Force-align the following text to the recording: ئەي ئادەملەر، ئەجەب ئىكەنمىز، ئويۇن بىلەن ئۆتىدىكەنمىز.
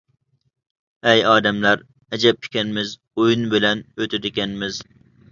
ئەي 1.09 1.19
ئادەملەر، 1.31 1.83
ئەجەب 2.17 2.47
ئىكەنمىز، 2.47 2.93
ئويۇن 3.19 3.43
بىلەن 3.51 3.83
ئۆتىدىكەنمىز. 3.99 4.81